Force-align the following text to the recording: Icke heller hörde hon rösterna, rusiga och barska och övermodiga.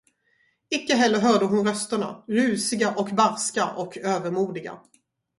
Icke 0.69 0.95
heller 0.95 1.19
hörde 1.19 1.45
hon 1.45 1.67
rösterna, 1.67 2.23
rusiga 2.27 2.91
och 2.95 3.07
barska 3.07 3.67
och 3.71 3.97
övermodiga. 3.97 4.77